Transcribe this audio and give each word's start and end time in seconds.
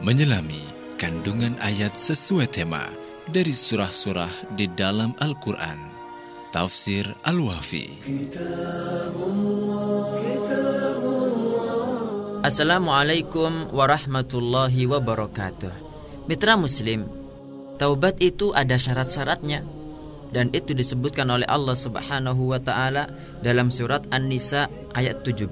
menyelami 0.00 0.64
kandungan 0.96 1.52
ayat 1.60 1.92
sesuai 1.92 2.48
tema 2.48 2.80
dari 3.28 3.52
surah-surah 3.52 4.56
di 4.56 4.64
dalam 4.72 5.12
Al-Quran. 5.20 5.76
Tafsir 6.48 7.04
Al-Wafi. 7.20 8.00
Assalamualaikum 12.40 13.68
warahmatullahi 13.76 14.88
wabarakatuh. 14.88 15.72
Mitra 16.24 16.56
Muslim, 16.56 17.04
taubat 17.76 18.16
itu 18.24 18.56
ada 18.56 18.80
syarat-syaratnya 18.80 19.60
dan 20.32 20.48
itu 20.56 20.72
disebutkan 20.72 21.28
oleh 21.28 21.44
Allah 21.44 21.76
Subhanahu 21.76 22.56
wa 22.56 22.58
taala 22.58 23.12
dalam 23.44 23.68
surat 23.68 24.08
An-Nisa 24.08 24.72
ayat 24.96 25.20
17. 25.28 25.44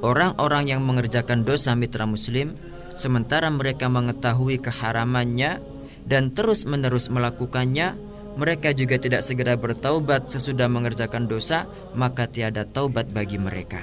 Orang-orang 0.00 0.72
yang 0.72 0.80
mengerjakan 0.80 1.44
dosa 1.44 1.76
mitra 1.76 2.08
muslim 2.08 2.56
sementara 2.96 3.46
mereka 3.52 3.86
mengetahui 3.86 4.58
keharamannya 4.58 5.62
dan 6.02 6.34
terus-menerus 6.34 7.12
melakukannya, 7.12 7.94
mereka 8.36 8.72
juga 8.76 9.00
tidak 9.00 9.24
segera 9.24 9.56
bertaubat 9.56 10.28
sesudah 10.28 10.68
mengerjakan 10.68 11.24
dosa, 11.24 11.64
maka 11.96 12.28
tiada 12.28 12.68
taubat 12.68 13.08
bagi 13.08 13.40
mereka. 13.40 13.80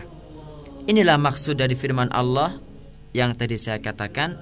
Inilah 0.85 1.15
maksud 1.17 1.57
dari 1.57 1.73
firman 1.73 2.11
Allah 2.11 2.53
yang 3.15 3.33
tadi 3.33 3.55
saya 3.55 3.79
katakan, 3.79 4.35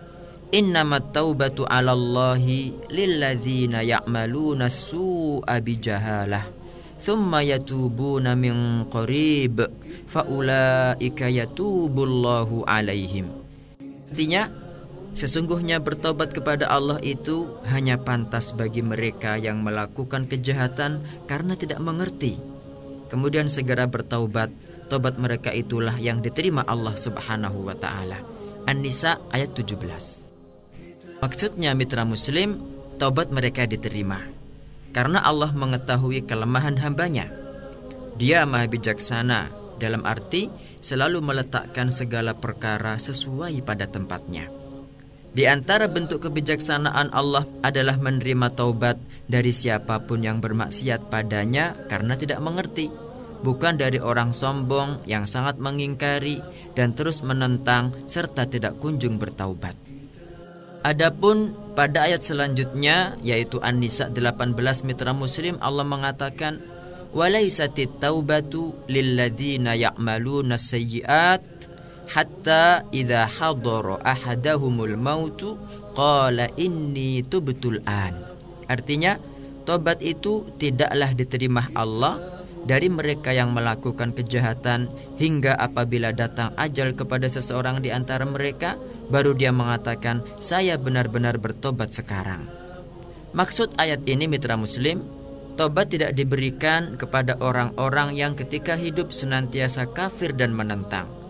Innamat 0.52 1.16
taubatu 1.16 1.63
'alallahi 1.63 2.91
lilladzina 2.91 3.88
ya'maluna 3.88 4.67
su'a 4.67 5.63
bijahalah 5.63 6.44
thumma 6.99 7.39
yatubuna 7.39 8.35
min 8.35 8.83
'alaihim. 12.67 13.31
Artinya 14.11 14.52
sesungguhnya 15.12 15.84
bertobat 15.84 16.31
kepada 16.31 16.67
Allah 16.72 16.98
itu 17.04 17.48
hanya 17.67 18.00
pantas 18.00 18.56
bagi 18.56 18.80
mereka 18.80 19.36
yang 19.36 19.64
melakukan 19.64 20.28
kejahatan 20.28 21.03
karena 21.28 21.53
tidak 21.56 21.80
mengerti. 21.84 22.40
Kemudian 23.12 23.52
segera 23.52 23.88
bertaubat 23.92 24.52
tobat 24.88 25.16
mereka 25.20 25.56
itulah 25.56 25.95
yang 26.00 26.20
diterima 26.20 26.64
Allah 26.68 26.95
Subhanahu 26.95 27.68
wa 27.68 27.76
taala. 27.76 28.20
An-Nisa 28.68 29.20
ayat 29.31 29.56
17. 29.56 31.20
Maksudnya 31.23 31.72
mitra 31.75 32.03
muslim, 32.03 32.59
taubat 33.00 33.31
mereka 33.31 33.64
diterima 33.64 34.42
karena 34.92 35.23
Allah 35.23 35.52
mengetahui 35.56 36.28
kelemahan 36.28 36.75
hambanya. 36.80 37.31
Dia 38.20 38.44
maha 38.44 38.68
bijaksana 38.68 39.50
dalam 39.80 40.03
arti 40.06 40.52
selalu 40.84 41.23
meletakkan 41.23 41.90
segala 41.90 42.36
perkara 42.38 43.00
sesuai 43.00 43.64
pada 43.66 43.88
tempatnya. 43.88 44.61
Di 45.32 45.48
antara 45.48 45.88
bentuk 45.88 46.28
kebijaksanaan 46.28 47.16
Allah 47.16 47.48
adalah 47.64 47.96
menerima 47.96 48.52
taubat 48.52 49.00
dari 49.32 49.56
siapa 49.56 50.04
pun 50.04 50.20
yang 50.20 50.44
bermaksiat 50.44 51.08
padanya 51.08 51.72
karena 51.88 52.20
tidak 52.20 52.44
mengerti 52.44 52.92
bukan 53.40 53.80
dari 53.80 53.98
orang 54.04 54.36
sombong 54.36 55.08
yang 55.08 55.24
sangat 55.24 55.56
mengingkari 55.56 56.44
dan 56.76 56.92
terus 56.92 57.24
menentang 57.24 57.96
serta 58.12 58.44
tidak 58.44 58.76
kunjung 58.84 59.16
bertaubat. 59.16 59.74
Adapun 60.84 61.56
pada 61.80 62.12
ayat 62.12 62.28
selanjutnya 62.28 63.16
yaitu 63.24 63.62
An-Nisa 63.64 64.12
18 64.12 64.52
mitra 64.84 65.16
muslim 65.16 65.56
Allah 65.64 65.88
mengatakan 65.88 66.59
walaisatit 67.16 68.04
taubatu 68.04 68.76
lilladzina 68.92 69.80
ya'maluna 69.80 70.59
sayyi'at 70.59 71.70
hatta 72.12 72.84
idza 72.92 73.23
hadara 73.23 74.04
ahadahumul 74.04 75.00
mautu 75.00 75.56
qala 75.95 76.52
inni 76.59 77.24
tubtul 77.24 77.80
an. 77.88 78.19
Artinya 78.68 79.16
tobat 79.63 80.03
itu 80.03 80.44
tidaklah 80.59 81.16
diterima 81.16 81.72
Allah 81.72 82.19
dari 82.62 82.91
mereka 82.91 83.34
yang 83.34 83.56
melakukan 83.56 84.13
kejahatan 84.13 84.91
hingga 85.18 85.58
apabila 85.58 86.13
datang 86.13 86.53
ajal 86.59 86.94
kepada 86.94 87.25
seseorang 87.25 87.81
di 87.81 87.90
antara 87.90 88.28
mereka 88.28 88.78
baru 89.09 89.34
dia 89.34 89.50
mengatakan 89.50 90.22
saya 90.38 90.78
benar-benar 90.78 91.40
bertobat 91.41 91.96
sekarang. 91.96 92.46
Maksud 93.31 93.80
ayat 93.80 94.03
ini 94.12 94.28
mitra 94.28 94.59
muslim, 94.59 95.08
tobat 95.56 95.88
tidak 95.96 96.12
diberikan 96.19 97.00
kepada 97.00 97.40
orang-orang 97.40 98.19
yang 98.19 98.35
ketika 98.35 98.75
hidup 98.75 99.16
senantiasa 99.16 99.88
kafir 99.88 100.35
dan 100.35 100.52
menentang. 100.52 101.21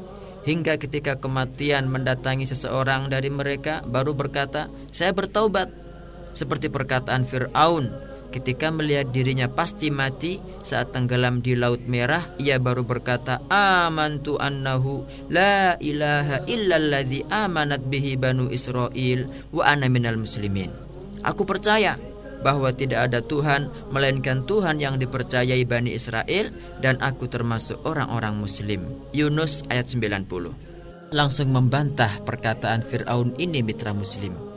Hingga 0.41 0.81
ketika 0.81 1.21
kematian 1.21 1.85
mendatangi 1.85 2.49
seseorang 2.49 3.13
dari 3.13 3.29
mereka 3.29 3.85
baru 3.85 4.17
berkata, 4.17 4.67
"Saya 4.89 5.13
bertobat." 5.13 5.69
Seperti 6.31 6.71
perkataan 6.71 7.27
Firaun 7.27 8.11
Ketika 8.31 8.71
melihat 8.71 9.11
dirinya 9.11 9.51
pasti 9.51 9.91
mati 9.91 10.39
saat 10.63 10.95
tenggelam 10.95 11.43
di 11.43 11.51
laut 11.51 11.83
merah, 11.83 12.23
ia 12.39 12.55
baru 12.63 12.87
berkata, 12.87 13.43
"Amantu 13.51 14.39
annahu 14.39 15.03
la 15.27 15.75
ilaha 15.83 16.47
illalladzi 16.47 17.27
amanat 17.27 17.83
bihi 17.83 18.15
banu 18.15 18.47
Israel 18.47 19.27
wa 19.51 19.67
ana 19.67 19.91
minal 19.91 20.15
muslimin." 20.15 20.71
Aku 21.27 21.43
percaya 21.43 21.99
bahwa 22.41 22.73
tidak 22.73 23.09
ada 23.09 23.21
Tuhan 23.21 23.69
melainkan 23.93 24.43
Tuhan 24.45 24.81
yang 24.81 24.97
dipercayai 24.97 25.63
Bani 25.65 25.93
Israel 25.93 26.49
dan 26.81 26.97
aku 26.99 27.29
termasuk 27.29 27.81
orang-orang 27.85 28.37
muslim. 28.37 28.85
Yunus 29.13 29.65
ayat 29.69 29.89
90. 29.89 31.15
Langsung 31.15 31.49
membantah 31.53 32.21
perkataan 32.23 32.81
Firaun 32.85 33.37
ini 33.37 33.61
mitra 33.61 33.91
muslim. 33.91 34.51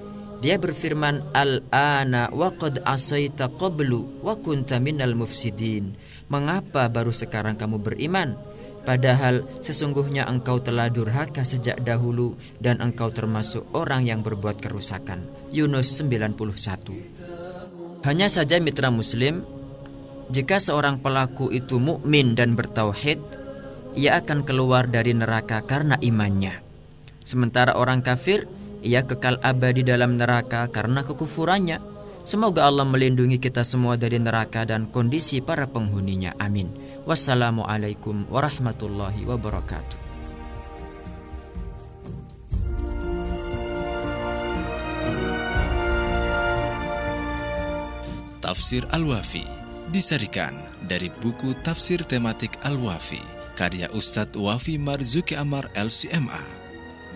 Dia 0.44 0.60
berfirman, 0.60 1.32
Al-ana 1.32 2.28
wa 2.28 2.52
qad 2.52 2.84
asaita 2.84 3.48
qablu 3.56 4.20
wa 4.20 4.36
kunta 4.36 4.76
minal 4.76 5.16
mufsidin. 5.16 5.96
Mengapa 6.28 6.92
baru 6.92 7.16
sekarang 7.16 7.56
kamu 7.56 7.80
beriman? 7.80 8.36
Padahal 8.84 9.48
sesungguhnya 9.64 10.28
engkau 10.28 10.60
telah 10.60 10.92
durhaka 10.92 11.40
sejak 11.40 11.80
dahulu 11.80 12.36
dan 12.60 12.84
engkau 12.84 13.08
termasuk 13.08 13.64
orang 13.72 14.04
yang 14.04 14.20
berbuat 14.20 14.60
kerusakan. 14.60 15.24
Yunus 15.48 15.96
91. 16.04 17.33
Hanya 18.04 18.28
saja 18.28 18.60
mitra 18.60 18.92
muslim, 18.92 19.48
jika 20.28 20.60
seorang 20.60 21.00
pelaku 21.00 21.48
itu 21.48 21.80
mukmin 21.80 22.36
dan 22.36 22.52
bertauhid, 22.52 23.16
ia 23.96 24.20
akan 24.20 24.44
keluar 24.44 24.84
dari 24.84 25.16
neraka 25.16 25.64
karena 25.64 25.96
imannya. 26.04 26.60
Sementara 27.24 27.80
orang 27.80 28.04
kafir 28.04 28.44
ia 28.84 29.08
kekal 29.08 29.40
abadi 29.40 29.80
dalam 29.80 30.20
neraka 30.20 30.68
karena 30.68 31.00
kekufurannya. 31.00 31.80
Semoga 32.28 32.68
Allah 32.68 32.84
melindungi 32.84 33.40
kita 33.40 33.64
semua 33.64 33.96
dari 33.96 34.20
neraka 34.20 34.68
dan 34.68 34.92
kondisi 34.92 35.40
para 35.40 35.64
penghuninya. 35.64 36.36
Amin. 36.36 36.72
Wassalamualaikum 37.08 38.28
warahmatullahi 38.28 39.24
wabarakatuh. 39.28 40.03
Tafsir 48.54 48.86
Al-Wafi 48.94 49.42
disarikan 49.90 50.54
dari 50.86 51.10
buku 51.10 51.58
Tafsir 51.66 52.06
Tematik 52.06 52.54
Al-Wafi 52.62 53.18
karya 53.58 53.90
Ustadz 53.90 54.38
Wafi 54.38 54.78
Marzuki 54.78 55.34
Amar 55.34 55.66
LCMA. 55.74 56.38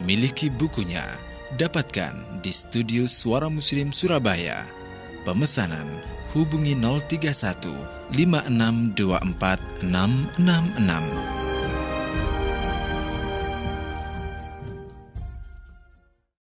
Miliki 0.03 0.50
bukunya 0.50 1.06
Dapatkan 1.54 2.43
di 2.43 2.50
studio 2.50 3.06
Suara 3.06 3.47
Muslim 3.47 3.94
Surabaya. 3.94 4.66
Pemesanan 5.22 5.87
hubungi 6.34 6.75
031 6.75 8.10
5624 8.10 9.87
666. 9.87 11.47